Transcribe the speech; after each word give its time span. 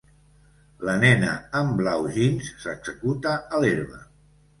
La 0.87 0.93
nena 1.01 1.35
en 1.59 1.69
blau 1.81 2.07
Jeans 2.15 2.49
s'executa 2.65 3.35
a 3.57 3.61
l'herba. 3.65 4.01